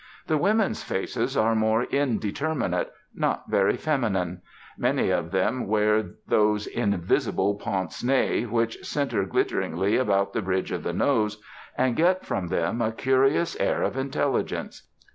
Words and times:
The 0.25 0.35
women's 0.39 0.81
faces 0.81 1.37
are 1.37 1.53
more 1.53 1.83
indeterminate, 1.83 2.91
not 3.13 3.43
very 3.51 3.77
feminine; 3.77 4.41
many 4.75 5.11
of 5.11 5.29
them 5.29 5.67
wear 5.67 6.03
those 6.25 6.65
'invisible' 6.65 7.53
pince 7.63 8.03
nez 8.03 8.47
which 8.47 8.83
centre 8.83 9.25
glitteringly 9.25 9.97
about 9.97 10.33
the 10.33 10.41
bridge 10.41 10.71
of 10.71 10.81
the 10.81 10.91
nose, 10.93 11.39
and 11.77 11.95
get 11.95 12.25
from 12.25 12.47
them 12.47 12.81
a 12.81 12.91
curious 12.91 13.55
air 13.59 13.83
of 13.83 13.95
intelligence. 13.95 14.87